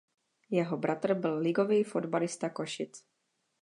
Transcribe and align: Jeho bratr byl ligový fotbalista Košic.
Jeho 0.49 0.77
bratr 0.77 1.13
byl 1.13 1.37
ligový 1.37 1.83
fotbalista 1.83 2.49
Košic. 2.49 3.03